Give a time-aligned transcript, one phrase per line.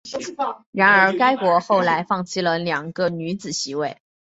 [0.71, 4.01] 然而该国后来放弃了两个女子席位。